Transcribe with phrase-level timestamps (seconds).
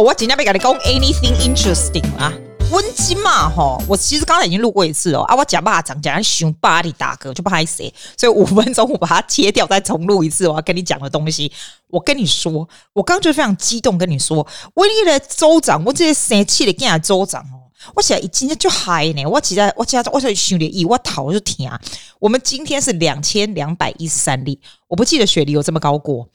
[0.00, 2.32] 我今天要跟你讲 anything interesting 啊。
[2.72, 5.20] 温馨嘛，吼，我其实刚才已经录过一次哦。
[5.22, 7.84] 啊，我讲巴掌讲熊巴里大哥就不好意思，
[8.16, 10.48] 所以五分钟我把它切掉，再重录一次。
[10.48, 11.52] 我要跟你讲的东西，
[11.88, 14.44] 我跟你说，我刚就非常激动跟你说，
[14.74, 21.70] 我你的州长，我这些生气的跟下州长哦，我现在一今天就嗨呢，我现在我现在我想兄弟，我头就疼。
[22.18, 24.58] 我们今天是两千两百一十三例，
[24.88, 26.26] 我不记得雪梨有这么高过。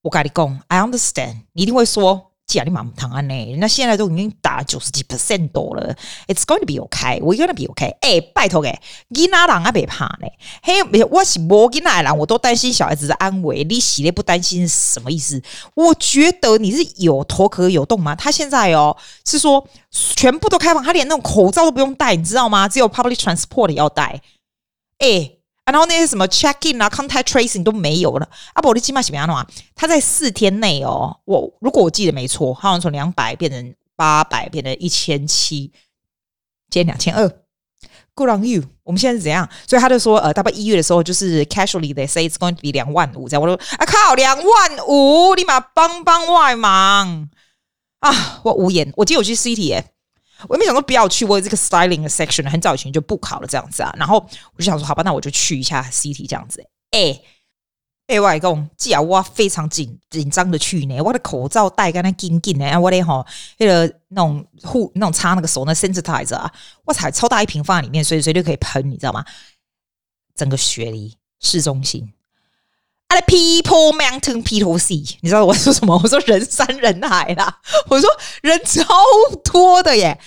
[0.00, 2.29] 我跟你讲，I understand，你一定会说。
[2.58, 3.20] 假你妈妈疼啊！
[3.20, 5.94] 呢，那现在都已经打九十几 percent 多了
[6.26, 7.20] ，It's going to be okay.
[7.20, 7.96] We're gonna be okay.
[8.00, 10.28] 哎、拜托哎，你哪人啊别怕呢？
[10.62, 13.64] 嘿，我是无囡仔人，我都担心小孩子的安危。
[13.64, 15.42] 你洗的不担心是什么意思？
[15.74, 18.14] 我觉得你是有头壳有洞吗？
[18.14, 22.68] 他现在哦是说全部都开放，他连那种口罩都不用戴，你知道吗？
[22.68, 24.20] 只有 public transport 要戴。
[24.98, 25.39] 哎、欸。
[25.70, 28.28] 然后那些什么 check in 啊，contact tracing 都没有了。
[28.54, 35.72] 阿伯，你起码怎么样的话，他在四天内哦，我如果我记得没错，好像从两百变成八百，变成一千七，
[36.70, 37.30] 减两千二。
[38.14, 38.64] Good on you！
[38.82, 39.48] 我们现在是怎样？
[39.66, 43.28] 所以他就说，呃，大概一月的时候就是 casually they say it's going to be 两万五。
[43.28, 47.30] 这样我说啊靠，两万五，立马帮帮外忙
[48.00, 48.40] 啊！
[48.42, 48.92] 我无言。
[48.96, 49.82] 我今天有去 City。
[50.48, 53.94] 我也没想说不要去，我这个 styling 的 section，很早以前就不考了这样子啊。
[53.96, 54.16] 然后
[54.54, 56.64] 我就想说，好吧，那我就去一下 city 这样子。
[56.90, 57.20] 哎
[58.06, 63.24] 哎，外公，既然我非常紧紧张的去呢，我的口罩戴跟那紧紧的，我的哈
[63.58, 66.52] 那个那种护那种擦那个手那 sensitizer 啊，
[66.84, 69.24] 我才超大一瓶放在里面，随时随地可以喷，你知道吗？
[70.34, 72.12] 整个雪梨市中心。
[73.26, 76.00] People mountain, people sea，你知道我说什么？
[76.02, 77.58] 我说人山人海啦，
[77.88, 78.10] 我说
[78.42, 78.82] 人超
[79.44, 80.18] 多的耶。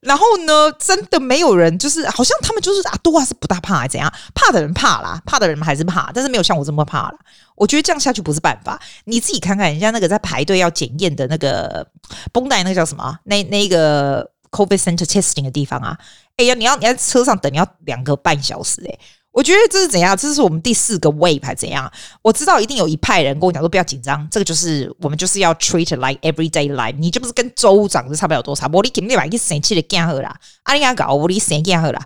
[0.00, 4.10] 然后呢，真的没有人，就是好像他们就是啊，都还是不大怕，还怎样？
[4.34, 7.14] 怕的人怕啦，怕的人还是怕，但是没有像我这么怕啦。
[7.56, 8.80] 我觉得这样下去不是办法。
[9.04, 11.86] 你自己看看人家那个在排队要检验的那个
[12.32, 13.18] 绷带，那个叫什么？
[13.24, 15.98] 那那个 COVID center testing 的地方啊？
[16.36, 18.98] 哎呀，你要你在车上等，你要两个半小时哎。
[19.36, 20.16] 我觉得这是怎样？
[20.16, 21.92] 这是我们第四个 wave 还是怎样？
[22.22, 26.96] 我知道一定有一派人跟我讲说不要紧张，这个就是我们就是要 treat like everyday life。
[26.98, 28.66] 你这不是跟州长是差不了多少？
[28.72, 32.00] 我你肯定把一生气的干好啦，阿你搞我你生干好啦，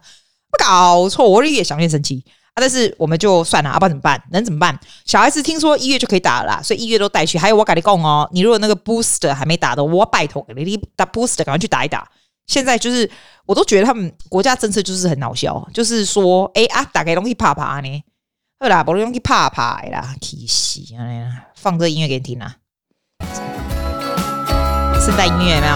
[0.51, 2.25] 不搞错，我越想越生气
[2.55, 2.57] 啊！
[2.57, 4.21] 但是我们就算了，阿爸怎么办？
[4.33, 4.77] 能怎么办？
[5.07, 7.39] 小孩子听说一月就可以打了啦，所以一月都带去。
[7.39, 12.09] 还有我跟你讲哦，你如果那个 booster 还没打的，我拜托你，你打 booster 赶快去打一打。
[12.47, 13.11] 现在就是，
[13.47, 18.05] 我都觉得他们国家政策就是很搞笑，就是说，哎、欸、啊，打开东西啪啪呢，
[18.59, 20.81] 好啦，把东西怕怕啦，气死！
[21.55, 22.57] 放这音乐给你听啊，
[25.01, 25.75] 圣诞音乐有没有？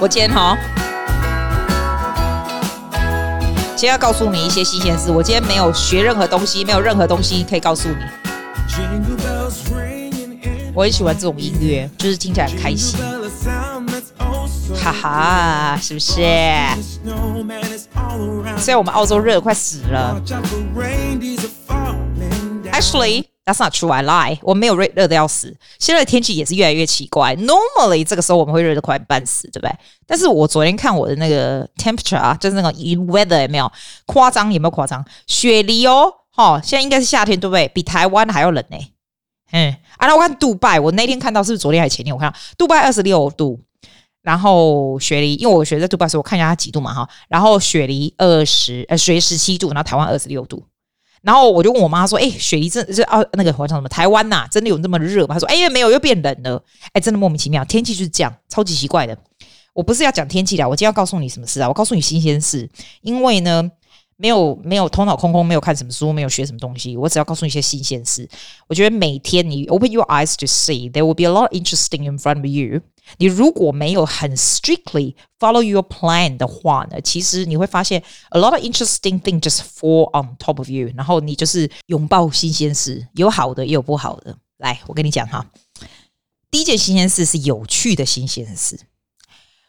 [0.00, 0.56] 我今天哈，
[3.76, 5.10] 今天要告诉你一些新鲜事。
[5.10, 7.96] 我今天没有学任何东西，没有任何东西可以告诉你。
[10.74, 12.98] 我很喜欢这种音乐，就是听起来很开心。
[14.82, 16.14] 哈哈，是不是？
[18.58, 20.20] 虽然我们澳洲热得快死了。
[22.72, 23.92] Actually, that's not true.
[23.92, 24.40] I lie.
[24.42, 25.56] 我没有热热的要死。
[25.78, 27.36] 现在的天气也是越来越奇怪。
[27.36, 29.72] Normally 这个时候我们会热的快半死，对不对？
[30.04, 33.70] 但是我昨天看我的那个 temperature 啊，就是那个 weather 有没有
[34.06, 34.52] 夸张？
[34.52, 35.04] 有没有夸张？
[35.28, 37.68] 雪梨哦，哈，现在应该是夏天，对不对？
[37.68, 38.76] 比台湾还要冷呢。
[39.52, 42.12] 嗯，啊，那我看杜拜，我那天看到是不是昨天还是前天？
[42.12, 43.60] 我看到杜拜二十六度。
[44.22, 47.08] 然后雪梨，因为我学在杜拜时，我看一下它几度嘛哈。
[47.28, 50.64] 然后雪梨二十呃，雪梨十七度，然后台湾二十六度。
[51.22, 56.62] 然后我就问我妈说：“哎，雪梨这这啊那个好像什么台湾呐、啊，真的有那么热吗？”她说：“哎，没有，又变冷了。”
[56.94, 59.16] 哎，真的莫名其妙，天气就是这样，超级奇怪的。
[59.74, 61.68] 我不是要讲天气的，我今天要告诉你什么事啊？
[61.68, 62.68] 我告诉你新鲜事，
[63.00, 63.70] 因为呢。
[64.18, 66.96] 没有没有头脑空空，没有看什么书，没有学什么东西。
[66.96, 68.28] 我只要告诉你一些新鲜事。
[68.68, 72.82] 我觉得每天你 open your eyes to see, there will be a lot interesting in front of you。
[73.18, 80.68] 你如果没有很 strictly follow your plan 的话呢，其实你会发现 a lot of interesting things just fall on top of
[80.68, 80.90] you。
[80.96, 84.36] 然后你就是拥抱新鲜事，有好的也有不好的。
[84.58, 85.46] 来，我跟你讲哈，
[86.50, 88.78] 第一件新鲜事是有趣的新鲜事。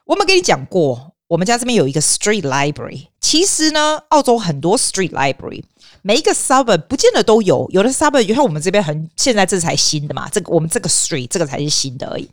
[0.05, 1.11] 我们跟你讲过。
[1.29, 5.63] 我们家这边有一个 street library，其实呢，澳洲很多 street library，
[6.03, 12.29] 每一个 suburb 不见得都有，有的 suburb 就像我们这边很现在这才新的嘛，这个我们这个 street 这个才是新的而已。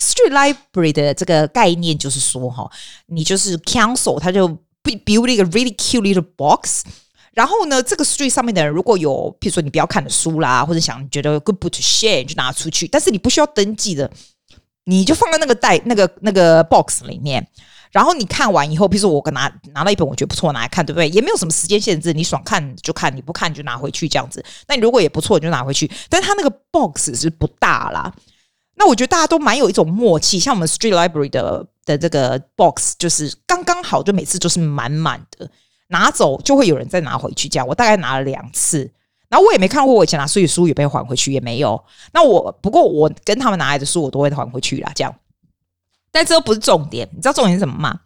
[0.00, 2.68] Street library 的这个概念就是说哈，
[3.06, 4.48] 你就是 council，他就
[4.82, 6.82] build 一个 really cute little box，
[7.34, 14.10] 然后呢，这个 street 上面的人如果有，譬如说你不要看的书啦，或者想觉得 good book to share，你就拿出去，但是你不需要登记的，
[14.84, 17.46] 你就放在那个袋那个那个 box 里面。
[17.92, 21.08] 然后你看完以后，比如说我拿拿到一本我觉得不错拿来看，对不对？
[21.08, 24.44] 也没有什么时间限制，你爽看就看，你不看就拿回去这样子。
[24.68, 25.90] 那你如果也不错，你就拿回去。
[26.08, 28.14] 但是它那个 box 是不大啦。
[28.80, 35.46] 那我觉得大家都蛮有一种默契，像我们 Street Library 的的这个 box，就是刚刚好，就每次都是满满的，
[35.88, 37.46] 拿走就会有人再拿回去。
[37.46, 38.90] 这样，我大概拿了两次，
[39.28, 41.78] 然后我也没看过我以前拿书的书也被还回去，也没有。
[42.14, 44.90] 那我不过我跟他们拿来的书，我都会还回去啦。
[44.94, 45.14] 这样，
[46.10, 48.00] 但这都不是重点，你知道重点是什么吗？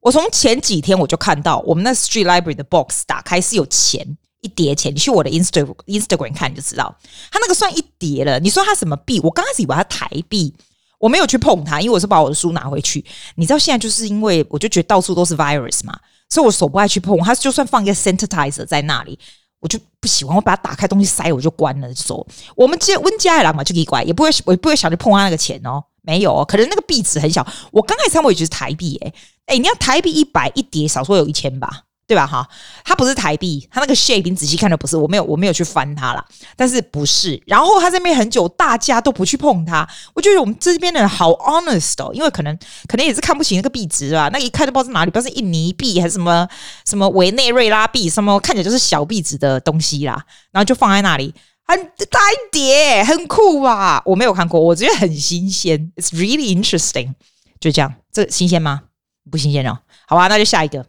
[0.00, 4.18] 我从前几天我就看到我们那 Street Library 的 box 打开是有钱。
[4.40, 6.94] 一叠钱，你去我的 Instagram Instagram 看你就知道，
[7.30, 8.38] 他那个算一叠了。
[8.38, 9.18] 你说他什么币？
[9.20, 10.54] 我刚开始以为他台币，
[10.98, 13.04] 我没有去碰它，因为我是把我的书拿回去。
[13.36, 15.98] 你知道现在就是因为我就觉得到处都是 virus 嘛，
[16.28, 17.18] 所以我手不爱去碰。
[17.18, 19.18] 他就算放一个 sanitizer 在那里，
[19.60, 20.36] 我就不喜欢。
[20.36, 21.88] 我把它打开东西塞，我就关了。
[21.92, 22.26] 就走。
[22.54, 25.82] 我们接温家的人嘛，就可以乖，也不会，我不会想去碰他那个钱哦。
[26.02, 27.46] 没有哦，可能那个币值很小。
[27.70, 29.12] 我刚开始看我也觉得是台币，诶
[29.46, 31.82] 诶，你要台币一百一叠，少说有一千吧。
[32.08, 32.26] 对吧？
[32.26, 32.48] 哈，
[32.84, 36.24] 它不是台币，它那个 shape 你仔细看的不是，我没有，我没有去翻它啦。
[36.56, 37.38] 但是不是？
[37.46, 39.86] 然后它这边很久，大家都不去碰它。
[40.14, 44.30] 我觉得我们这边的人好 honest 哦，因为可能可能也是看不起那个币值啊。
[44.32, 46.48] 那一看就不知道是哪里，不知道是印尼币还是什么
[46.86, 50.24] 什么委内瑞拉币，什么看起来就是小币值的东西啦。
[50.50, 51.34] 然后就放在那里，
[51.66, 51.78] 很
[52.10, 54.02] 大一叠，很酷吧？
[54.06, 57.12] 我没有看过，我觉得很新鲜，It's really interesting。
[57.60, 58.84] 就这样，这新鲜吗？
[59.30, 59.80] 不新鲜哦。
[60.06, 60.86] 好吧，那就下一个。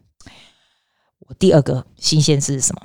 [1.37, 2.81] 第二个新鲜是什么？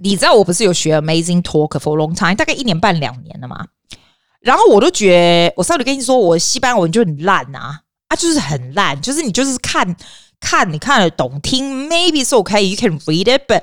[0.00, 3.66] 你知道我不是有学 Amazing Talk for long time，大概一年半两年了嘛。
[4.40, 5.12] 然后我都觉
[5.48, 9.96] 得，我上次跟你说，我西班牙文就很烂啊，啊，就是很烂，就是你就是看
[10.40, 13.62] 看你看得懂听，maybe it's okay，you can read it，but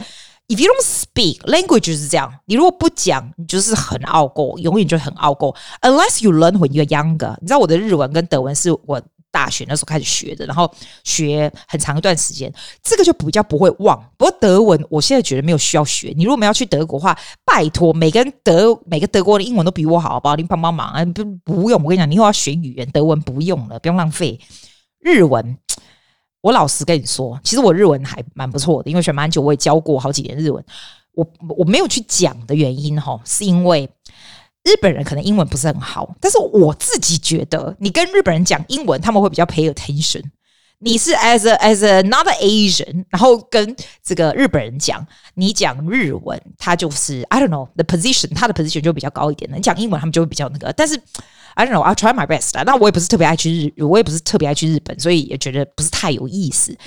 [0.50, 5.56] if you don't speak language 就是这样，你如果不讲，你就是很拗口，永远就很拗口。
[5.81, 9.01] Unless you learn when you're younger，你知道我的日文跟德文是我。
[9.35, 10.73] 大学那时候开始学的，然后
[11.03, 12.49] 学很长一段时间，
[12.81, 14.01] 这个就比较不会忘。
[14.15, 16.13] 不过德文，我现在觉得没有需要学。
[16.15, 20.37] 你如果没有去德国的话，拜托，每个人德每个德国的英文都比我好，好不好？
[20.37, 21.03] 你帮帮忙啊！
[21.03, 24.39] 不不用，我跟你讲，你以后要学语言，德文不用了，不用浪费。
[25.01, 25.57] 日文，
[26.39, 30.63] 我老实跟你说，其实我日文还蛮不错的，因为学蛮久，我也教过好几年日文。
[31.11, 31.27] 我
[31.57, 33.89] 我没有去讲的原因哈，是因为。
[34.65, 40.23] 日本人可能英文不是很好，但是我自己觉得，你跟日本人讲英文，他们会比较 pay attention。
[40.79, 49.56] 你是 as a as another Asian，然后跟这个日本人讲，你讲日文，他就是 I don't know the position，他的 position 就比较高一点的。
[49.56, 50.73] 你讲英文，他们就会比较那个。
[50.73, 51.00] 但是
[51.53, 52.61] I don't know，I try my best。
[52.65, 56.77] 那我也不是特别爱去日，我也不是特别爱去日本，所以也觉得不是太有意思。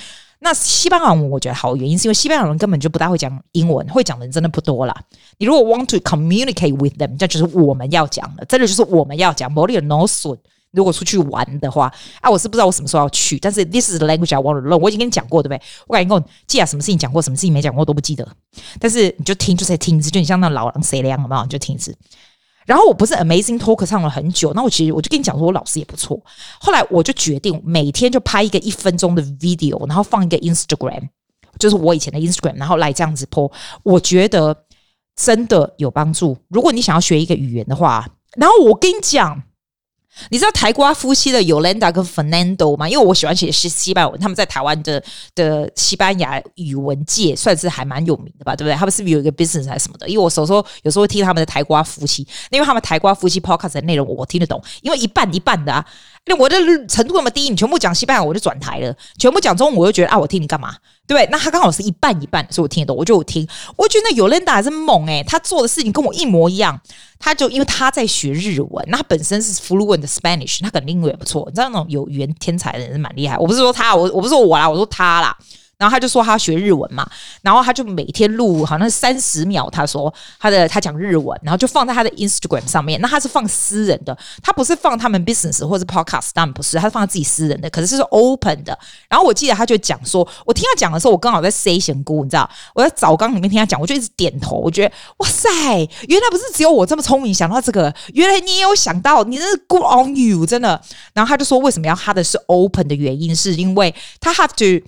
[0.41, 4.95] 那西班牙文我觉得好，原因是因为西班牙人根本就不大会讲英文，会讲的人真的不多啦。
[5.37, 9.51] 你如果 want to communicate with them，这就是我们要讲的，真的就是我们要讲。
[9.51, 10.29] 没有 no s
[10.71, 11.91] 如果出去玩的话，
[12.21, 14.77] 啊，我是不知道我什么时候要去，但是 this is the language I want to learn。
[14.77, 15.61] 我已经跟你讲过，对不对？
[15.87, 18.27] 我感觉我记啊，什么事情讲过，什么事情没讲过都不记得。
[18.79, 21.43] 但是你就听，就在听一次，就你像那老狼谁凉，好不好？
[21.43, 21.95] 你就听一次。
[22.69, 26.21] 然后我不是 Amazing Talk 唱了很久，那我其实我就跟你讲说，我老师也不错。
[26.59, 31.09] 后来我就决定每天就拍一个一分钟的 video，然后放一个 Instagram，
[31.57, 33.51] 就是我以前的 Instagram，然后来这样子播。
[33.81, 34.55] 我觉得
[35.15, 36.37] 真的有帮助。
[36.49, 38.07] 如果你想要学一个语言的话，
[38.37, 39.41] 然后我跟你讲。
[40.29, 42.87] 你知道台瓜夫妻的 Yolanda 跟 Fernando 吗？
[42.87, 45.01] 因为我喜欢写西西班牙文，他们在台湾的
[45.33, 48.75] 的西班牙语文界算是还蛮有名的吧，对不对？
[48.75, 50.07] 他们是不是有一个 business 还是什么的？
[50.07, 55.85] 因为我有时候有时候会听他们的台瓜夫妻，因为他们台瓜夫妻 podcast 的内容我听得懂，因为一半一半的啊。
[56.29, 56.55] 那我的
[56.87, 60.75] 程度那么低，你全部讲西班牙我就转台了；全部讲中文我就觉得啊，我听你干嘛？
[61.07, 61.27] 对不对？
[61.31, 63.47] 那他刚好是一半一半，所以我听得懂，我就听。
[63.75, 66.79] 我觉得那 Yolanda 还是猛诶、他做的事情跟我一模一样。
[67.17, 71.43] 他就因为他在学日文，那他本身是 fluent 的 Spanish，他肯定英文也不错。
[71.47, 73.35] 你知道那种有语言天才的人是蛮厉害。
[73.37, 75.35] 我不是说他，我我不是说我啦，我说他啦。
[75.79, 77.09] 然后他就说他学日文嘛，
[77.41, 82.99] 然后他就每天录好像是三十秒，他说他的他讲日文，然后就放在他的 Instagram 上面。
[82.99, 88.77] 那他是放私人的，他不是放他们 business 或者 podcast，当然不是，他是放自己私人的，可是是 open 的。
[89.07, 95.49] 然后我记得他就讲说，我听他讲的时候，我刚好在 say 仙姑，你知道，我在澡缸里面听他讲，我就一直点头，我觉得哇塞，
[96.09, 100.81] 原来不是只有我这么聪明想到这个，原来你也有想到，你真是 good on you，真的。
[101.13, 104.85] 然后他就说，为什么要他的是 open 的原因，是因为他 have to。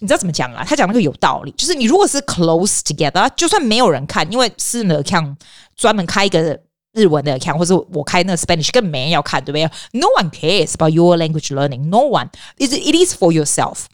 [0.00, 0.64] 你知道怎么讲啊？
[0.64, 5.34] 他讲那个有道理，就是你如果是 close together，就算没有人看，因为私人的 account
[5.76, 6.60] 专门开一个
[6.92, 9.64] 日文的 account，或者我开那个 Spanish，根本没人要看，对不对？
[9.98, 11.88] No one cares about your language learning.
[11.88, 12.28] No one.
[12.58, 13.86] It it is for yourself.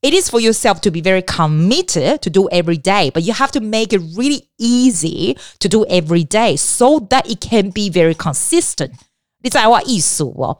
[0.00, 3.52] It is for yourself to be very committed to do every day, but you have
[3.52, 8.14] to make it really easy to do every day so that it can be very
[8.14, 8.90] consistent.
[9.42, 10.58] 你知道我意思哦？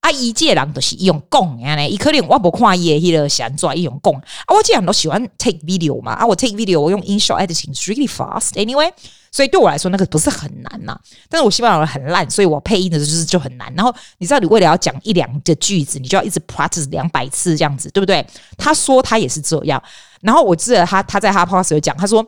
[0.00, 8.90] 啊，一届人都是用讲呀嘞，伊可能我不看伊的迄个想做伊用讲啊，我既然都喜欢 take video 嘛，啊，我 take video 我用 InShot editing is really fast anyway。
[9.32, 10.98] 所以对我来说那个不是很难呐。
[11.28, 13.72] 但是我西班牙文很烂，所以我配音的就是就很难。
[13.76, 18.26] 然后你知道，你为了要讲一两个句子，你就要一直 practice 两百次这样子，对不对？
[18.56, 19.80] 他说他也是这样。
[20.22, 22.26] 然后我记得他他在他 p o s t 有讲，他说。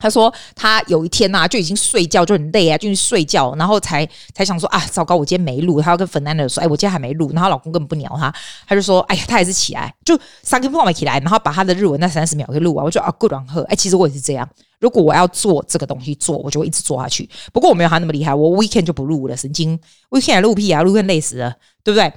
[0.00, 5.80] 他说他有一天呐、啊，就已经睡觉就很累啊，就去睡觉，然后才才想说啊，糟糕，我今天没录。
[5.80, 7.30] 他要跟 Fernanda 说，哎，我今天还没录。
[7.34, 8.34] 然后老公根本不鸟他，
[8.66, 12.84] 他就说，哎呀，他还是起来，就三分钟没起来，然后把他的日文那三十秒给录完。
[12.84, 13.62] 我就啊，good on her。
[13.66, 17.28] 哎，其实我也是这样，如果我要做这个东西做，我就会一直做下去。
[17.52, 19.78] 不过我没有他那么厉害，我 weekend 就不录了，神经
[20.08, 21.54] weekend 录屁啊，录更累死了，
[21.84, 22.10] 对不对？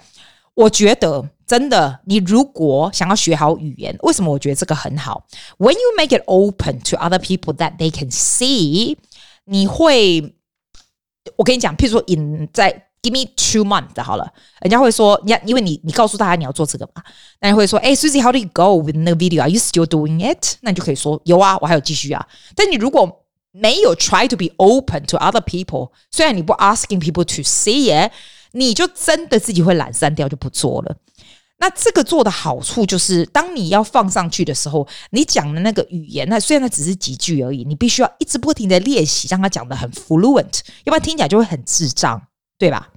[0.54, 1.30] 我觉得。
[1.47, 5.25] 真的，你如果想要学好语言，为什么我觉得这个很好？
[5.59, 8.97] When you make it open to other people that they can see，
[9.45, 10.35] 你会，
[11.37, 14.31] 我跟你讲，譬如说，in 在 give me two months 好了，
[14.61, 17.03] 人家会说，你因为你你告诉大家你要做这个嘛，
[17.41, 20.57] 那你会说，哎，Susie，how do you go with the video？Are you still doing it？
[20.61, 22.27] 那你就可以说，有啊，我还有继续啊。
[22.55, 28.13] 但你如果没有 try to be open to other people，虽然你不 asking people to see it，
[28.54, 30.96] 你就真的自己会懒散掉，就不做了。
[31.60, 42.22] 那这个做的好处就是，当你要放上去的时候，你讲的那个语言，那虽然它只是几句而已，你必须要一直不停的练习，让它讲的很 fluent，要不然听起来就会很智障，
[42.58, 42.90] 对吧？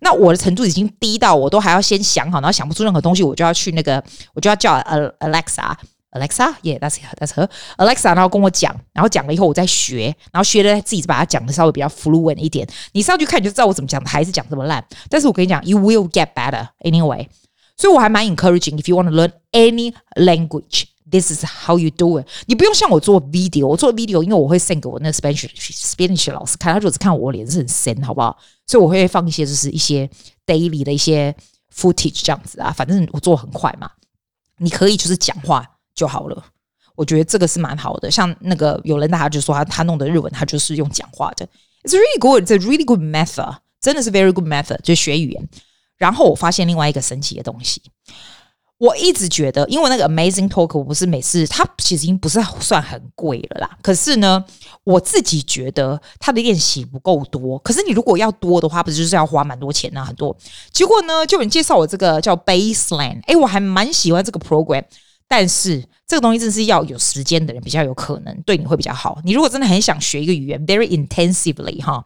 [0.00, 4.02] 那我的程度已经低到我都还要先想好，然后想不出任何东西，我就要去那个，
[4.34, 4.74] 我就要叫
[5.20, 5.74] Alexa
[6.14, 12.66] Alexa，Yeah，That's That's her，Alexa，然后跟我讲，然后讲了以后我再学，然后学了自己把它讲的稍微比较 fluent 一点。
[12.92, 14.82] 你上去看你就知道我怎么讲的，还是讲这么烂。
[15.10, 17.28] 但是我跟你讲，You will get better anyway。
[17.76, 18.78] 所以我还蛮 encouraging。
[18.80, 22.26] If you want to learn any language, this is how you do it。
[22.46, 28.38] 你不用像我做 video，我做 video，因为我会 send 给我那 Spanish Spanish 老师看，他如果只看我脸是很深，好不好？
[28.66, 30.08] 所以我会放一些就是一些
[30.46, 31.34] daily 的一些
[31.74, 32.70] footage 这样子啊。
[32.70, 33.90] 反正我做很快嘛，
[34.58, 36.44] 你可以就是讲话就好了。
[36.96, 38.10] 我觉得这个是蛮好的。
[38.10, 41.46] 像那个有人大家就说他他弄的日文，他就是用讲话的。
[41.82, 42.44] It's really good.
[42.44, 43.56] It's a really good method.
[43.80, 45.48] 真的是 very good method，就学语言。
[45.98, 47.82] 然后我发现另外一个神奇的东西，
[48.78, 53.70] 我一直觉得，因为那个 Amazing Talk，我不是每次它其实已经不是算很贵了啦。
[53.82, 54.44] 可是呢，
[54.84, 57.58] 我自己觉得它的练习不够多。
[57.58, 60.04] 可是你如果要多的话，不是就是要花蛮多钱呢？
[60.04, 60.36] 很多。
[60.72, 64.84] 结果呢，就有人介绍我这个叫 Baseline，哎，我还蛮喜欢这个 program。
[65.28, 69.20] 但是这个东西真是要有时间的人比较有可能对你会比较好。
[69.24, 72.04] 你如果真的很想学一个语言，very intensively 哈，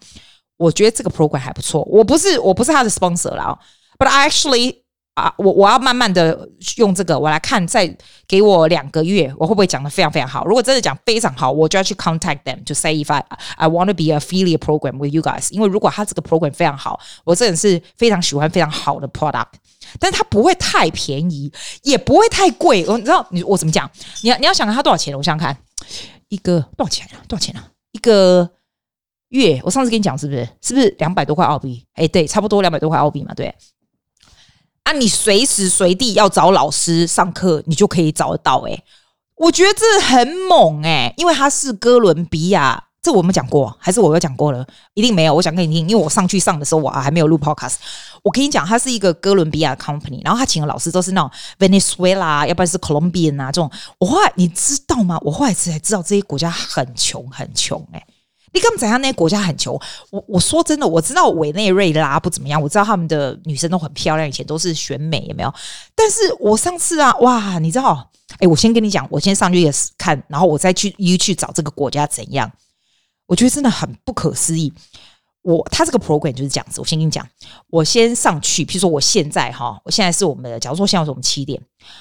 [0.57, 1.83] 我觉得这个 program 还不错。
[1.85, 3.59] 我不是我不是他的 sponsor 啦。
[3.99, 4.83] But I actually
[5.19, 7.93] 啊，我我要慢慢的用这个，我来看，再
[8.29, 10.45] 给我两个月，我会不会讲的非常非常好？
[10.47, 13.25] 如果真的讲非常好，我就要去 contact them to say if I
[13.57, 15.53] I want to be affiliate program with you guys。
[15.53, 19.49] 因为如果他这个 program 非常好，我真的是非常喜欢非常好的 product，
[19.99, 22.85] 但是它不会太便宜，也不会太贵。
[22.87, 23.91] 我你知道你我怎么讲？
[24.23, 25.17] 你要你要想它多少钱？
[25.17, 25.57] 我想想看，
[26.29, 27.19] 一个多少钱啊？
[27.27, 27.69] 多少钱啊？
[27.93, 28.49] 一个
[29.31, 29.61] 月？
[29.65, 30.49] 我上次跟你讲是不是？
[30.63, 31.85] 是不是两百多块澳币？
[31.95, 33.53] 哎，对，差不多两百多块澳币嘛，对。
[34.89, 38.83] 那、你随时随地要找老师上课，你就可以找得到诶、
[39.37, 44.67] 我觉得这很猛诶、因为他是哥伦比亚，这我们讲过还是我有讲过了？
[44.95, 47.75] 一定没有，我想跟你听，因为我上去上的时候我还没有录 podcast。
[48.23, 53.71] 我跟你讲，他是一个哥伦比亚 company，然后他请的老师都是那种 Venezuela，要不然是 Colombian 啊这种。
[53.99, 55.19] 我后来你知道吗？
[55.21, 58.03] 我后来才知道这些国家很穷很穷诶、
[58.53, 59.01] 你根本怎样？
[59.01, 59.79] 那些国家很穷。
[60.11, 65.53] 我我说真的，我知道委内瑞拉不怎么样，我知道他们的女生都很漂亮，以前都是选美，有没有？
[65.95, 68.11] 但是我上次啊，哇，你知道？
[68.41, 72.51] 哎，我先跟你讲，我先上去也是看，然后我再去又去找这个国家怎样？
[73.27, 74.73] 我觉得真的很不可思议。
[75.43, 77.27] 我他这个 program 就是这样子，我先跟你讲，
[77.71, 81.59] 我先上去，譬如说我现在哈，我现在是我们的，假如说现在是我们七点，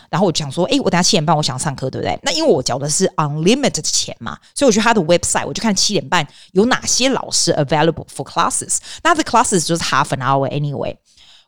[0.09, 2.19] 然后我就想说，哎，我等下七点半我想上课，对不对？
[2.23, 8.79] 那因为我缴的是 unlimited 的钱嘛，所以我去他的 website，我就看七点半有哪些老师 available for classes。
[9.03, 10.95] 那他的 classes 就是 half an hour anyway。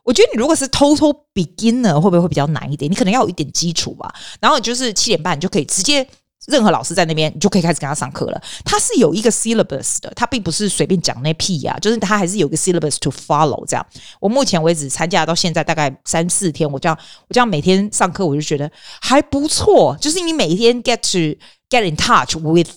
[0.04, 2.90] 我觉得你如果是 total beginner，会不会会比较难一点？
[2.90, 4.14] 你可能要有一点基础吧。
[4.40, 6.06] 然后就是七点半你就可以直接。
[6.50, 8.42] 任何老师在那边，你就可以开始跟他上课了。
[8.64, 13.64] 他是有一个 syllabus 的，他并不是随便讲那屁呀、啊，就是他还是有个 syllabus to follow。
[13.66, 13.86] 这样，
[14.20, 19.96] 我目前为止参加到现在大概三四天，我这样我这样每天上课，我就觉得还不错。
[20.00, 21.38] 就是你每一天 get to
[21.70, 22.70] get in touch with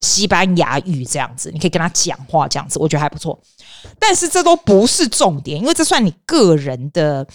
[0.00, 3.38] 西班牙语这样子，你可以跟他讲话这样子，我觉得还不错。
[3.98, 7.26] 但是这都不是重点，因为这算你个人的。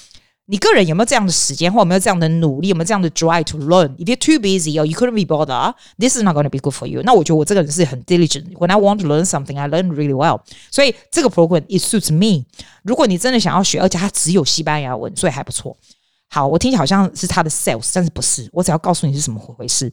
[0.51, 3.95] 你个人有没有这样的时间，或有没有这样的努力，有没有这样的 drive to learn?
[3.95, 6.59] If you're too busy or you couldn't be bothered, this is not going to be
[6.59, 7.01] good for you.
[7.03, 8.51] 那我觉得我这个人是很 diligent.
[8.55, 10.41] When I want to learn something, I learn really well.
[10.69, 12.43] 所以这个 program it suits me.
[12.83, 15.77] 如果你真的想要学，而且它只有西班牙文，所以还不错。
[16.27, 18.49] 好，我听起来好像是他的 sales，但是不是。
[18.51, 19.89] 我只要告诉你是什么回事。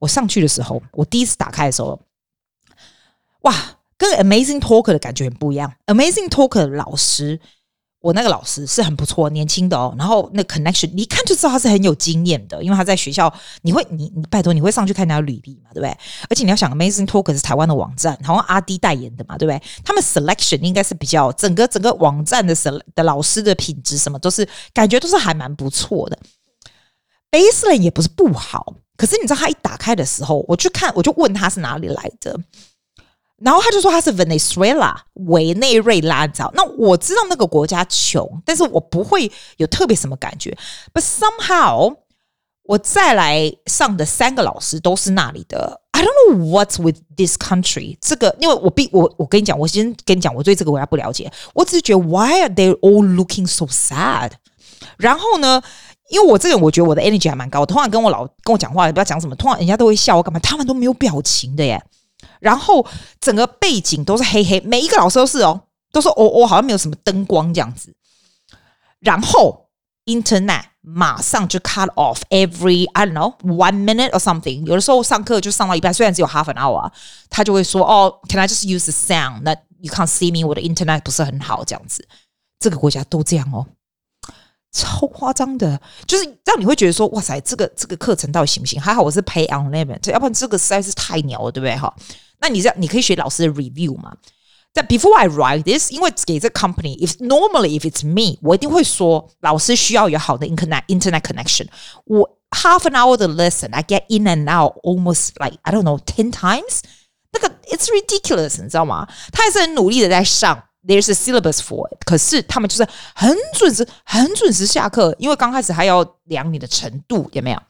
[0.00, 2.00] 我上去的时候，我第一次打开的时候。
[3.42, 3.54] 哇，
[3.96, 5.72] 跟 Amazing Talker 的感觉很不一样。
[5.86, 7.38] Amazing Talker 的老师。
[8.04, 9.94] 我那个老师是很不错，年轻的哦。
[9.96, 13.32] 然后那 connection，你一看就知道他是很有经验的，因为他在学校，
[13.62, 15.88] 你会你你拜托你会上去看他的履历嘛，对不对？
[16.28, 19.62] 而且你要想，Amazing Talk 是台湾的网站，好像阿滴代言的嘛，对不对？
[19.82, 26.18] 他们 selection 应该是比较整个整个网站的 sel 的老师的品质什么都是感觉都是还蛮不错的。
[27.30, 32.38] Baseline 也不是不好，可是你知道他一打开的时候，我去看我就问他是哪里来的。
[33.44, 34.94] 然后他就说他是 Venezuela
[35.26, 36.50] 委内瑞拉，你知道？
[36.54, 40.56] 那我知道那个国家穷，但是我不会有特别什么感觉。
[40.94, 41.94] But somehow
[42.62, 45.82] 我再来上的三个老师都是那里的。
[45.90, 47.98] I don't know what's with this country。
[48.00, 51.30] 这个，因为我必我我跟你讲，我先跟你讲，我对这个国家不了解。
[51.52, 54.30] 我只是觉得 Why are they all looking so sad？
[54.96, 55.62] 然后呢，
[56.08, 60.40] 因为我这个人我觉得我的 energy 还蛮高，我通常跟我老跟我讲话，也不要讲什么，通常人家都会笑我干嘛？
[60.40, 61.82] 他们都没有表情的耶。
[62.44, 62.86] 然后
[63.20, 67.94] 整个背景都是黑黑，每一个老师都是哦，都是哦哦，好像没有什么灯光这样子。
[69.00, 69.70] 然后
[70.04, 74.66] Internet 马上就 cut off every I don't know one minute or something。
[74.66, 76.92] 有的时候上课就上到一半，虽然只有 half an hour，
[77.30, 80.46] 他就会说哦，Can I just use the sound that you can't see me？
[80.46, 82.06] 我的 Internet 不是很好这样子。
[82.60, 83.66] 这个国家都这样哦，
[84.74, 88.78] 超夸张的，就是让你会觉得说哇塞，这个这个课程到底行不行？
[88.80, 91.94] 还好我是 pay unlimited，要不然这个实在是太牛了，对不对哈？
[92.40, 94.12] 那你这样，你可以学老师的 review 嘛？
[94.72, 101.68] 但 before I write this，因为给这 company，if normally if it's me，我一定会说老师需要有好的 internet internet connection。
[102.06, 106.32] 我 half an hour 的 lesson，I get in and out almost like I don't know ten
[106.32, 106.80] times。
[107.30, 109.06] 那个 it's ridiculous，你知道吗？
[109.32, 111.98] 他还是很努力的在上，there's a syllabus for it。
[112.04, 117.62] 可是他们就是很准时，很准时下课，因为刚开始还要量你的程度，有没有？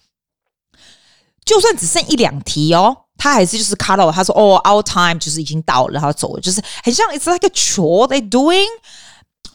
[1.44, 2.98] 就算只剩一两题哦。
[3.16, 8.66] 他还是就是 cut off，他说哦，our time 就是已经到了，然后走了，就是很像 it's like a chore they doing。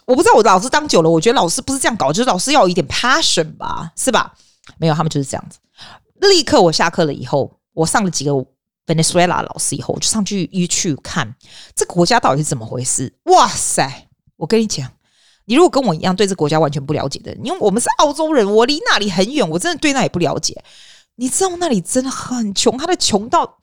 [0.05, 4.33] 我不知道我老师当久了，我觉得老师不是这样搞，就是老师要有一点 passion 吧，是吧？
[4.77, 5.59] 没有，他们就是这样子。
[6.21, 8.31] 立刻我下课了以后，我上了几个
[8.89, 11.35] Venezuela 老师以后，我就上去一去看
[11.75, 13.13] 这个国家到底是怎么回事。
[13.25, 14.07] 哇塞！
[14.35, 14.91] 我跟你讲，
[15.45, 20.63] 你如果跟我一样对这国家完全不了解的，因为我们是澳洲人，我离那里很远，我真的对那里不了解。
[21.15, 23.59] 你知道那里真的很穷，他的穷到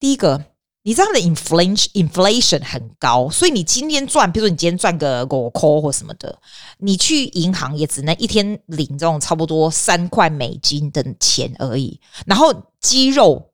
[0.00, 0.44] 第一个，
[0.82, 6.38] 你知道他的 inflation inflation 很高，所以你今天赚，比如说你今天赚个五块或什么的，
[6.78, 12.00] 你去银行也只能一天领这种差不多三块美金的钱而已。
[12.26, 13.52] 然后鸡肉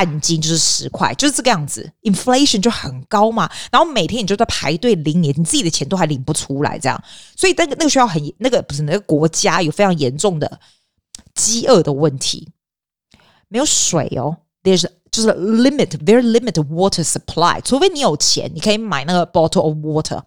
[0.00, 3.50] 半斤就是十块，就是这个样子，inflation 就很高嘛。
[3.70, 7.04] 然后每天你就在排队领你，你自己的钱都还领不出来，这样。
[7.36, 10.58] 所以那个那个学校很那个不是那个国家有非常严重的。
[11.34, 12.48] 饥饿的问题，
[13.48, 14.38] 没有水哦。
[14.62, 17.60] There's 就是 limit, very limit water supply。
[17.62, 20.22] 除非你有钱，你可以买那个 bottle of water。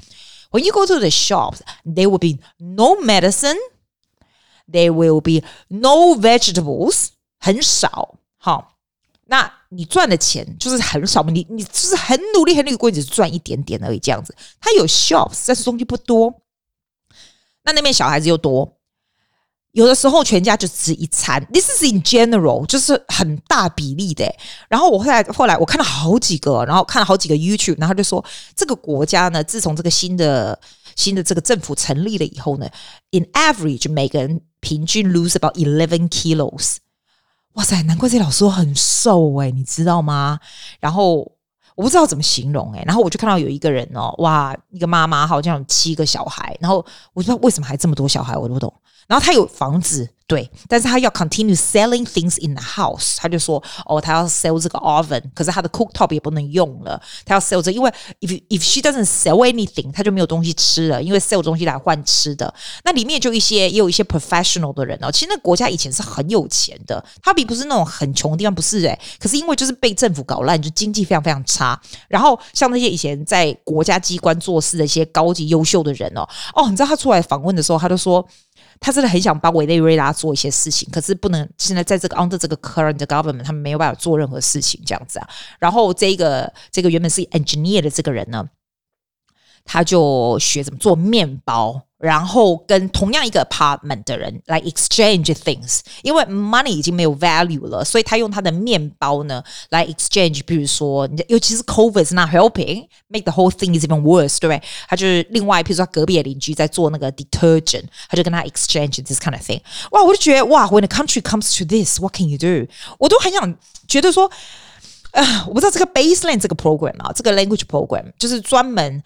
[0.51, 3.57] When you go to the shops, there will be no medicine.
[4.71, 7.07] There will be no vegetables。
[7.39, 8.15] 很少。
[8.37, 8.72] 好，
[9.25, 11.31] 那你赚的钱就是很少嘛？
[11.31, 13.99] 你你就是很努力，很努力，过只赚一点点而已。
[13.99, 16.41] 这样子，它有 shops，但是东西不多。
[17.63, 18.77] 那那边小孩子又多。
[19.71, 24.31] 有的时候全家就只一餐，This is in general，就是很大比例的。
[24.69, 28.23] 然后我后来后来我看了好几个，然后看了好几个 YouTube，然后就说
[28.55, 30.59] 这个国家呢，自从这个新的
[30.95, 32.69] 新的这个政府成立了以后呢
[33.11, 36.75] ，in average 每个人平均 lose about eleven kilos。
[37.53, 40.39] 哇塞，难怪这老师很瘦诶，你知道吗？
[40.79, 41.17] 然后
[41.75, 46.77] 我不知道怎么形容诶，然后我就看到有一个人哦，哇，一个妈妈好像有七个小孩，然后
[47.13, 48.73] 我不知道为什么还这么多小孩，我都不懂。
[49.07, 53.17] 然后他有房子，对，但是他要 continue selling things in the house。
[53.17, 56.99] 他就说，哦，他要 sell 这个 oven，可是他的 cooktop 也不能用了。
[57.25, 62.51] 他要 sell 这，因为 if if she doesn't sell anything，他就没有东西吃了，因为 sell 东西来换吃的。
[62.85, 65.11] 那里面就一些也有一些 professional 的人哦。
[65.11, 68.97] 其实那国家以前是很有钱的，他并不是那种很穷的地方，不是诶。
[69.19, 71.79] 可是因为就是被政府搞烂，就经济非常非常差。
[72.07, 78.25] 然后像那些以前在国家机关做事的一些高级优秀的人哦，哦，你知道他出来访问的时候，他就说。
[78.79, 85.27] 他真的很想帮委内瑞拉做一些事情，可是不能现在在这个 under 这个 current government，他们没有办法做任何事情这样子啊。
[85.59, 88.49] 然后这个这个原本是 engineer 的这个人呢，
[89.63, 91.87] 他就学怎么做面包。
[92.02, 100.42] 然后跟同样一个 apartment 的人来 exchange things，因为 money 已经没有 value 了，所以他用他的面包呢来 exchange。
[100.46, 104.62] 比如说，尤其是 COVID is not helping，make the whole thing is even worse，对不对？
[104.88, 109.60] 他就是另外，比如说他隔壁的邻居在做那个 detergent，他就跟他 exchange this kind of thing。
[109.90, 112.70] 哇，我就觉得哇，when the country comes to this，what can you do？
[112.98, 114.30] 我都很想觉得说。
[115.12, 119.02] 呃，我不知道这个 baseline 这个 program 啊，这个 language program 就是专门。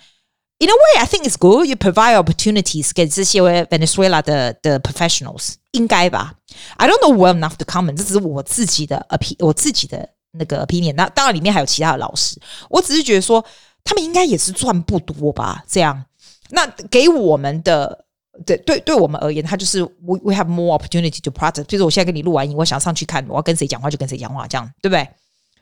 [0.58, 1.66] In a way, I think it's good.
[1.66, 6.35] You provide opportunities 给这些 Venezuela 的的 professionals，应该吧？
[6.76, 10.94] I don't know well enough to comment，这只是我自己的 opinion，我自己的那个 opinion。
[10.94, 13.44] 那当然里面还有其他的老师，我只是觉得说
[13.82, 15.64] 他们应该也是赚不多吧？
[15.68, 16.04] 这样，
[16.50, 18.04] 那给我们的
[18.46, 21.64] 对对对我们而言，他就是 we we have more opportunity to practice。
[21.64, 25.08] 比如说我现在跟你录完音，我想上去看我要跟谁讲话就跟谁讲话，这样对不对？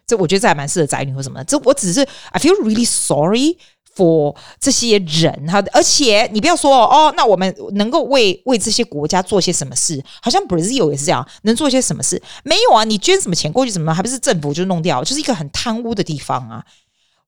[0.06, 1.44] 这我觉得这还蛮适合宅女或什么的。
[1.44, 2.00] 这我只是
[2.32, 3.56] I feel really sorry。
[3.95, 10.03] for 这些人哈，而且你不要说哦，那我们能够为为这些国家做些什么事？
[10.21, 12.21] 好像 Brazil 也是这样，能做些什么事？
[12.43, 15.03] 没有啊，你捐什么钱过去，怎么还不是政府就弄掉？
[15.03, 16.65] 就是一个很贪污的地方啊！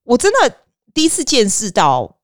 [0.04, 0.58] 我真的
[0.94, 2.18] 第一次见识到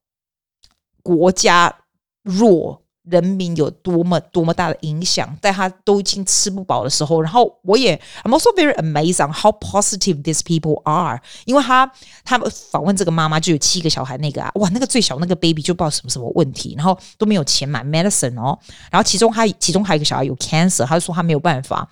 [1.01, 1.73] 国家
[2.21, 2.83] 弱。
[3.04, 11.92] 人民有多么多么大的影响，在他都已经吃不饱的时候，然后我也 I'm also very amazed on how positive these people are，因为他
[12.24, 18.58] 他们访问这个妈妈就有七个小孩，那个啊，哇，那个最小那个 baby 就不知道什么什么问题，然后都没有钱买 medicine 哦，
[18.89, 21.88] 然后其中还其中还有一个小孩有 cancer，他就说他没有办法。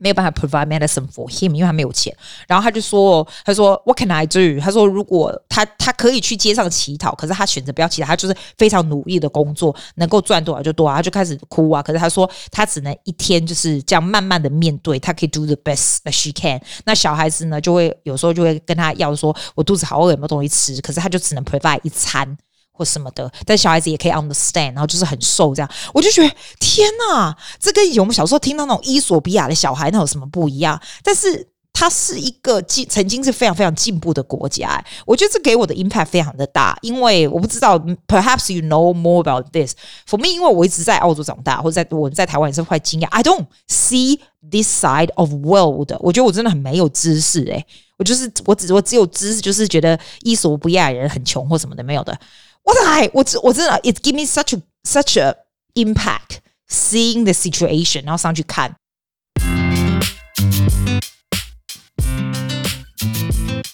[0.00, 2.12] 没有办法 provide medicine for him，因为他没有钱。
[2.48, 11.82] 然后他就说：“他说 What can I do？” 他说：“如果他他可以去街上乞讨，可是他选择不要乞讨，他就是非常努力的工作，能够赚多少就多少。”他就开始哭啊。
[11.82, 16.60] 可是他说他只能一天就是这样慢慢的面对，他可以 do the best that she can。
[16.84, 22.36] 那小孩子呢，就会有时候就会跟他要说：“我肚子好饿，有没有东西吃？”可是他就只能 provide 一餐。
[22.80, 30.80] 或什么的，但小孩子也可以 understand，然后就是很瘦这样，我就觉得天哪，这跟我们小时候听到那种伊索比亚的小孩那有什么不一样？
[31.04, 39.74] 但是它是一个进曾经是非常非常进步的国家，我觉得这给我的 impact 非常的大，因为我不知道，perhaps you know more about this
[40.08, 47.64] for me，因为我一直在澳洲长大，或者在我在台湾也是会惊讶，I don't see this side of world，我觉得我真的很没有知识诶，
[47.98, 52.18] 我就是我只我只有知识，就是觉得伊索比亚人很穷或什么的没有的。
[52.64, 55.34] 我来，我我真的，it give me such a such a
[55.74, 58.74] impact seeing the situation，然后上去看。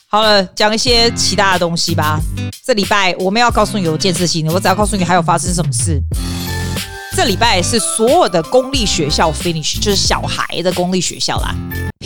[0.09, 2.21] 好了，讲一些其他的东西吧。
[2.65, 6.01] 这礼拜我们要告诉你有建设性的，我只要告诉你还有发生什么事。
[7.15, 11.55] 这礼拜是所有的公立学校 finish，就是小孩的公立学校啦。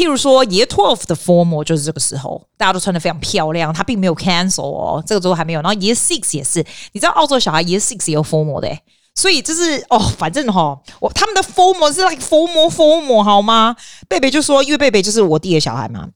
[0.01, 5.61] 譬如说，Year Twelve 的 formal 就是这个时候，大家都穿得非常漂亮，他并没有 cancel 哦，这个时候还没有。
[5.61, 8.79] 然后 Year Six 也是，你知道澳洲小孩 Year Six 也有 formal 的，
[9.15, 13.77] 所以就是哦，反正哈、哦，我他们的 formal 是 like formal formal 好吗？
[14.09, 16.09] 贝贝就说，因为贝贝就是我弟的小孩嘛，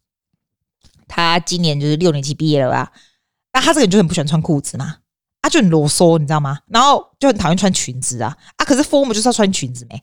[1.07, 2.91] 他今年就是六年级毕业了吧？
[3.53, 4.97] 那他这个人就很不喜欢穿裤子嘛。
[5.43, 6.61] 他、啊、就很啰嗦，你知道吗？
[6.69, 8.65] 然后就很讨厌穿裙子啊啊！
[8.65, 10.03] 可是 formal 就是要穿裙子没？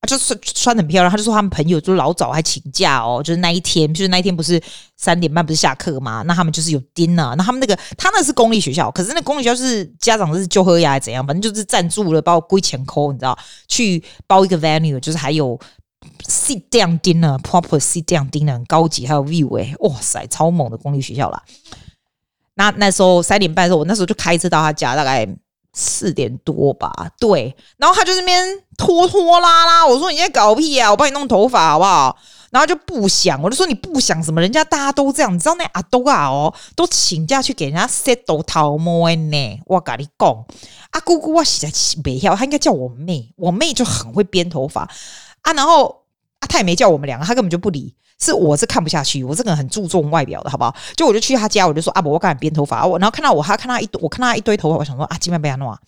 [0.00, 1.10] 啊，就是穿得很漂亮。
[1.10, 4.62] 他就说他们朋友就老早还请假哦，就是那一天，就是那一天不是
[4.96, 6.22] 三点半不是下课嘛？
[6.22, 7.34] 那他们就是有 dinner。
[7.34, 11.26] 那他们那个他那是公立学校，可是那公立学校是家长是就喝呀怎样？
[11.26, 13.36] 反正就是赞助了，包括归钱抠，你知道？
[13.66, 15.58] 去包一个 venue，就是还有
[16.28, 21.42] sit down dinner，proper sit down dinner，很高级，还有 view 哎，哇塞，超猛的公立学校啦。
[22.54, 25.26] 那那时候三点半的时候，我那时候就开车到他家，大概
[25.78, 26.92] 四点多吧。
[27.20, 28.44] 对，然后他就那边
[28.76, 32.18] 拖拖拉拉，我说你在搞屁啊，我帮你弄头发好不好？
[32.50, 34.40] 然后就不想，我就说你不想什么？
[34.40, 39.60] 人家大家都这样，你知道那阿多啊哦，都请假去给人家 set 头毛呢。
[39.66, 40.44] 我跟你讲，
[40.90, 41.70] 阿姑姑我实在
[42.02, 44.88] 没要，他应该叫我妹，我妹就很会编头发
[45.42, 45.52] 啊。
[45.52, 46.04] 然后
[46.40, 47.94] 啊，他也没叫我们两个，他根本就不理。
[48.20, 50.74] 是我是看不下去，我这个人很注重外表的，好不好？
[50.96, 52.84] 就我就去他家，我就说啊，不，我赶紧编头发。
[52.84, 55.78] 我然后看到我，他看到一堆，我看到他一堆头发，我想说啊，今晚被他弄啊。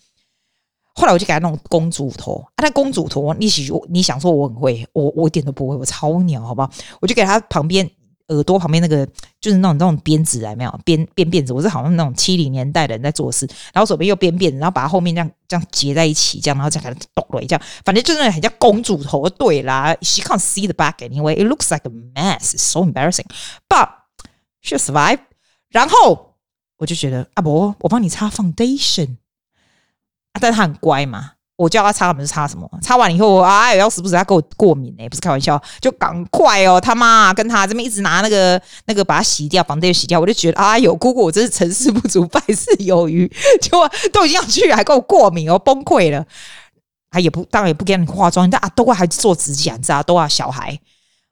[0.95, 6.71] 后来我就给他弄公主头啊，那公主头，你喜你想说我很会，我我一点都不会，我超鸟，好不好？
[7.01, 7.91] 我就给他旁边。
[8.31, 9.07] 耳朵旁边那个
[9.41, 19.29] 就是那种那种辫子来没有编编辫子，我是好像那种七零年代的人在做事，然后手边又编辫子，然后把它后面这样这样结在一起，这样然后再给它抖了一下，反正就是那很像公主头。
[19.31, 21.35] 对啦，She can't see the back anyway.
[21.35, 22.57] It looks like a mess.
[22.57, 23.27] So embarrassing,
[23.69, 23.89] but
[24.61, 25.21] she survived.
[25.69, 26.37] 然后
[26.79, 29.17] 我就觉得阿伯，我帮你擦 foundation，
[30.41, 31.33] 但他很乖嘛。
[31.61, 32.67] 我叫他擦，他们是擦什么？
[32.81, 46.25] 擦完以后，哎，要时不时他给我过敏呢、不是开玩笑，就赶快哦，他妈跟他这边一直拿那个那个把它洗掉，房间洗掉，我就觉得啊，有姑姑，我真是成事不足败事有余， 结果都已经要去，还给我过敏哦，崩溃了。
[47.11, 50.81] 他也不当然也不给你化妆，但啊，都还做指甲，你知道，都要小孩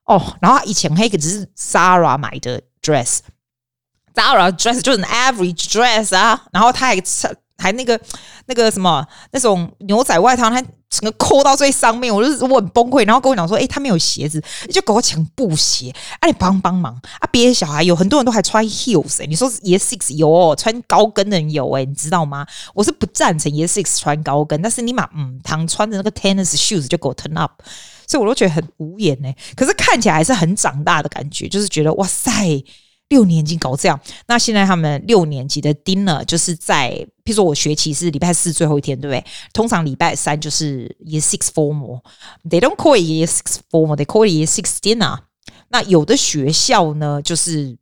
[0.05, 0.37] 哦。
[0.43, 7.03] 然后以前黑个只是 Zara 买的 dress，Zara dress 就是 an average dress 啊，然后他还
[7.57, 7.99] 还那个。
[8.48, 13.06] 那个什么那种牛仔外套，他整个扣到最上面，我就是我很崩溃。
[13.06, 17.28] 然后跟我讲说，哎、他没有鞋子，你就给我抢布鞋，啊，你帮帮忙啊！
[17.30, 22.46] 别的小孩有很多人都还穿 heels，、欸、你说 yes six 有穿高跟的人有哎、你知道吗？
[22.74, 27.62] 我是不赞成 yes six 穿高跟，但是你把嗯，他穿着那个 tennis shoes 就给我 turn up，
[28.06, 32.64] 所以我都觉得很无言呢、可是看起来还是很长大的感觉，就是觉得哇塞。
[33.09, 36.90] 六年级搞这样，那现在他们六年级的 dinner 就是在，
[37.25, 39.25] 譬如说我学期是礼拜四最后一天，对不对？
[39.53, 45.18] 通常礼拜三就是 year six formal，they don't call it year six formal，they call it year six dinner。
[45.71, 47.77] 那有的学校呢，就是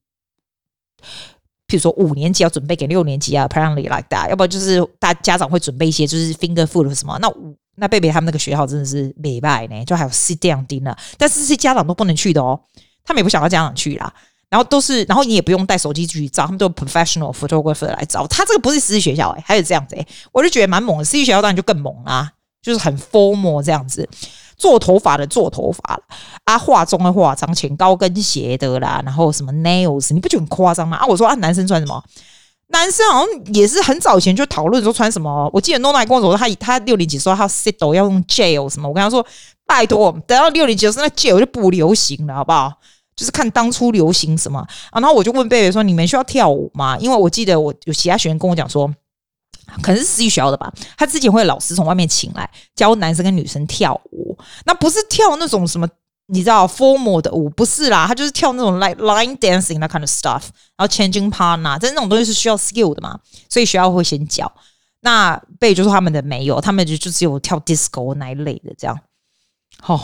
[1.67, 7.19] 譬如说五年级要准备给六年级啊，apparently like that，要不然就是大家长会准备一些就是 finger food 什么。
[7.21, 12.61] 那五那贝贝他们那个学校真的是礼拜呢，就还有 sit down dinner，但是这些家长都不能去的哦，
[13.05, 14.15] 他们也不想要家长去啦。
[14.49, 18.27] 然后都是，然后你也不用带手机去照，他们都有 professional photographer 来照。
[18.29, 21.05] 他这个不是私立学校哎、还有这样子哎、我就觉得蛮猛的。
[21.05, 22.33] 私立学校当然就更猛啦，
[22.63, 24.09] 就是很 formal 这样子，
[24.57, 26.01] 做头发的做头发
[26.45, 30.97] 啊，化妆的化妆，穿高跟鞋的啦，然后什么 nails，你不觉得很夸张吗？
[30.97, 32.03] 啊，我说啊，男生穿什么？
[32.69, 35.49] 男生好像也是很早以前就讨论说穿什么。
[35.53, 39.25] 我记得 Nona 跟我说，他他六年级说他要 sit 要用 gel 什么，我跟他说
[39.65, 42.73] 拜托，等到六年级的时候那 gel 就不流行了，好不好？
[43.17, 48.87] 就是看当初流行什么啊，然后我就问贝贝说：“你们需要跳舞吗？”因为我记得我有其他学员跟我讲说，
[49.83, 55.89] 可能是私立学校的吧，他之前会有老师从外面请来教男生跟女生跳舞，那不是跳那种什么
[56.27, 60.43] 你知道 formal 的舞，不是啦，他就是跳那种 like line dancing 那 kind of stuff，
[60.77, 64.53] 然后 changing partner，这那种东西是需要 skill 的嘛，所以学校会先教。
[65.01, 68.99] 那贝就说他们的没有，他们就就只有跳 disco 那一类的这样。
[69.85, 70.01] 哦，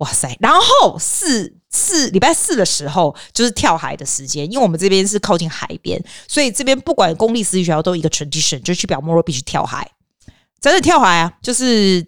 [0.00, 1.56] 哇塞，然后四。
[1.72, 9.88] 四礼拜四的时候就是跳海的时间，因为我们这边是靠近海边，所以这边不管公立私立学校都有一个 tradition，就去表莫罗必须跳海，
[10.60, 11.32] 真的跳海啊！
[11.40, 12.04] 就是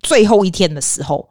[0.00, 1.28] 最后一天的时候，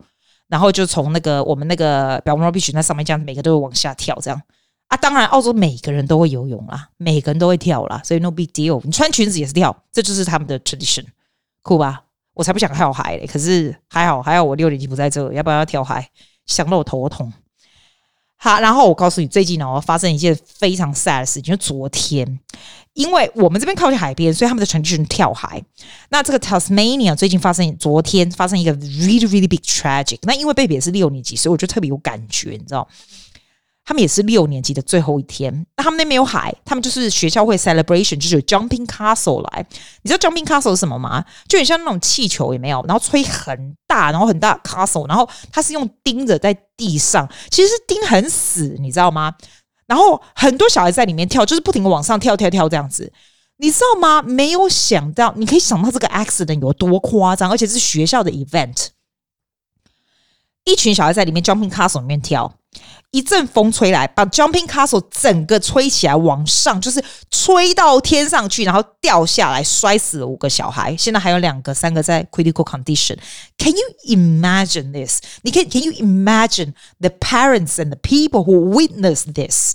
[0.50, 4.42] 然后就从那个我们那个表莫罗必须那上面这样，每个都会往下跳这样
[4.90, 4.98] 啊。
[4.98, 8.82] 当然，澳洲每个人都会游泳啦，每个人都会跳啦，所以 no big deal。
[8.84, 11.06] 你穿裙子也是跳，这就是他们的 tradition，
[11.62, 12.04] 酷吧？
[12.38, 16.08] 我才不想跳海嘞，可是还好还好，我六年级不在这，要不然要跳海。
[16.45, 17.34] 想到我头痛，
[18.38, 22.39] 好，然后我告诉你，最近呢，发生一件非常 sad 的事情，就昨天，
[22.93, 25.62] 因为我们这边靠近海边，所以他们的成绩是跳海。
[26.10, 30.19] 那这个 Tasmania 最近发生，昨天发生一个 really really big tragic。
[30.21, 32.88] 那因为 baby 也是六年级，所以我就特别有感觉，你知道。
[33.88, 39.65] 他们也是六年级的最后一天，那他们那边有海，他们就是学校会 celebration，就是有 jumping castle 来。
[40.02, 41.23] 你知道 jumping castle 是什么吗？
[41.47, 42.84] 就很像那种气球，也没有？
[42.86, 49.34] 然后吹很大，然后很大 castle，然后它是用钉子在地上，其实是钉很死，你知道吗？
[49.86, 53.13] 然后很多小孩在里面跳，就是不停的往上跳跳跳这样子，
[53.56, 54.21] 你知道吗？
[54.21, 58.88] 没有想到，你可以想到这个 accident 有多夸张，而且是学校的 event，
[60.65, 62.54] 一群小孩在里面 jumping castle 里面跳。
[63.12, 70.95] 一阵风吹来，把 Jumping Castle 整个吹起来，往上就是吹到天上去，然后掉下来，摔死了五个小孩。
[70.97, 73.17] 现在还有两个、三个在 critical condition。
[73.58, 75.21] Can you imagine this？
[75.41, 79.73] 你可以，Can you imagine the parents and the people who witnessed this？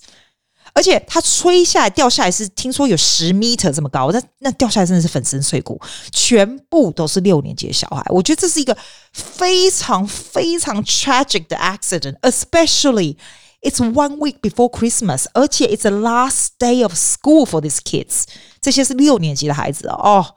[0.75, 5.81] 而且它吹下来、掉下来是听说有十米这么高，那那掉下来真的是粉身碎骨，
[6.11, 8.03] 全部都是六年级的小孩。
[8.09, 8.77] 我觉得这是一个
[9.13, 13.17] 非常非常 tragic 的 accident，especially
[13.61, 18.25] it's one week before Christmas，而且 it's the last day of school for these kids。
[18.61, 20.35] 这些是六年级的孩子哦。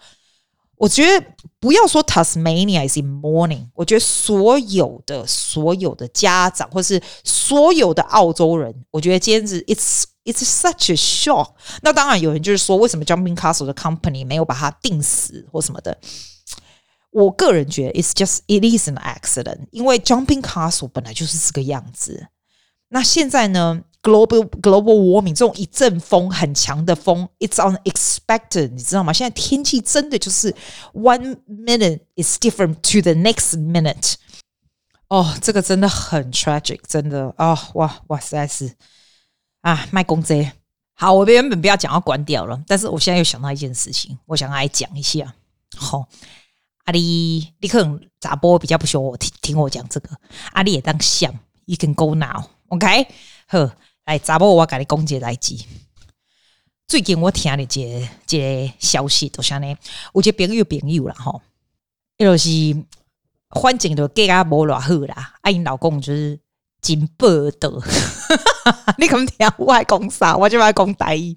[0.77, 1.25] 我觉得
[1.61, 11.54] 不要说 Tasmania is in mourning，我觉得所有的所有的家长或是所有的澳洲人，我觉得今天是 it's it's such a shock。
[11.82, 15.98] 那当然有人就是说，为什么 Jumping Castle 的 company 没有把它定死或什么的？
[17.10, 22.28] 我个人觉得 it's just it is an accident，因为 Jumping Castle 本来就是这个样子。
[22.88, 23.82] 那现在呢？
[24.02, 29.12] Global global warming 这种一阵风很强的风，it's unexpected，你知道吗？
[29.12, 30.50] 现在天气真的就是
[30.94, 34.14] one minute is different to the next minute。
[35.08, 38.72] 哦，这个真的很 tragic，真的啊、哦，哇哇实在是
[39.65, 40.51] 啊，卖公贼。
[40.93, 45.34] 好，我原本不要讲要关掉了，但是我现在又想到一件事情，我想来讲一下。
[45.75, 46.08] 好、哦，
[46.84, 50.10] 阿里，你可能咋播比较不喜欢我听听我讲这个，
[50.51, 51.34] 阿里也当想
[51.65, 53.08] ，you can go now，OK？、Okay?
[53.47, 53.75] 呵。
[54.04, 55.58] 哎，查某我跟你讲一个代志。
[56.88, 59.75] 最近我听了一个一个消息，就像呢，
[60.13, 61.41] 有一个朋友朋友啦吼，
[62.17, 62.49] 伊就是
[63.60, 66.39] 反正就嫁啊无偌好啦，啊因老公就是
[66.85, 67.27] 真报
[67.59, 67.71] 道。
[68.99, 70.37] 你敢听我爱讲啥？
[70.37, 71.35] 我就爱讲台语。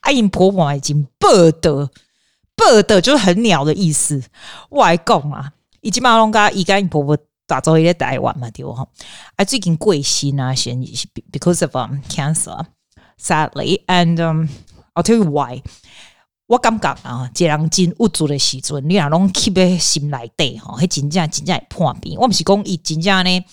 [0.00, 1.28] 啊因婆婆也真报
[1.60, 1.88] 道
[2.56, 4.22] ，bird 就是很鸟的意思。
[4.70, 8.88] 我来讲啊，以及马龙嘎伊干婆婆打造一个台湾嘛，对不？
[9.36, 10.54] 哎，最近贵姓啊？
[10.54, 10.78] 先
[11.30, 12.64] because of um cancer
[13.20, 14.48] sadly and um
[14.94, 15.62] I'll tell you why。
[16.46, 22.18] 我感觉啊，一个人真无助的时阵，你若拢 keep 喺心内底吼，迄真正真正会破病。
[22.18, 23.44] 我毋是讲伊真正呢，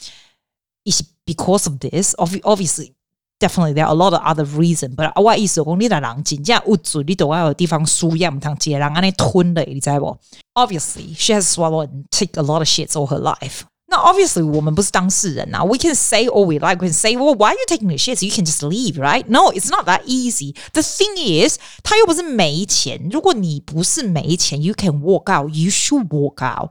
[0.83, 2.92] 伊是 because of this。obviously
[3.38, 10.18] definitely there are a lot of other reason。but 我意思讲，你若人真正无助，你都要有地方输液，毋通一个人安尼吞咧，你知无？
[10.54, 13.62] Obviously she has swallowed and take a lot of shit all her life。
[13.88, 17.88] 那 obviously 我们不是当事人啊，we can say all we like, we can say, well, why are you taking
[17.88, 18.24] the shit?
[18.24, 19.26] You can just leave, right?
[19.28, 20.54] No, it's not that easy.
[20.72, 23.08] The thing is，他又不是没钱。
[23.10, 26.70] 如果你不是没钱，you can walk out, you should walk out.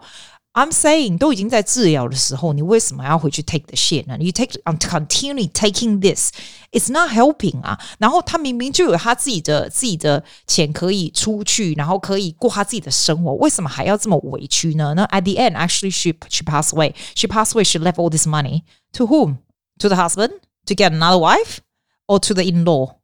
[0.56, 4.18] I'm saying 都已经在治疗的时候，你为什么要回去 take the shit 呢？
[4.20, 6.32] You take on continue taking this,
[6.72, 7.80] it's not helping 啊。
[8.00, 14.94] 然后他明明就有他自己的自己的钱可以出去，然后可以过他自己的生活，为什么还要这么委屈呢？
[14.94, 16.94] 那 at the end, actually she she passed away.
[17.16, 17.64] She passed away.
[17.64, 19.38] She left all this money to whom?
[19.80, 20.32] To the husband
[20.66, 21.60] to get another wife,
[22.08, 22.96] or to the in-law?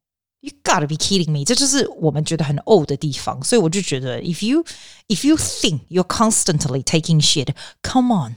[0.41, 1.43] You gotta be kidding me！
[1.43, 4.63] 这就是我们觉得很 old 的地方，所以我就觉得，if you
[5.07, 7.49] if you think you're constantly taking shit,
[7.81, 8.35] come on,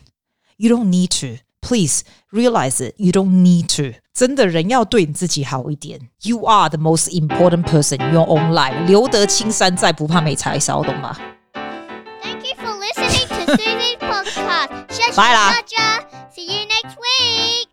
[0.56, 1.42] you don't need to.
[1.62, 2.94] Please realize it.
[2.96, 3.98] You don't need to.
[4.14, 6.08] 真的人要对你自己好一点。
[6.22, 8.86] You are the most important person in your own life.
[8.86, 11.16] 留得青山在，不怕没柴烧，懂吗？
[12.22, 14.86] Thank you for listening to Susie's podcast.
[14.88, 16.00] 谢谢大家。
[16.34, 17.63] See you next week.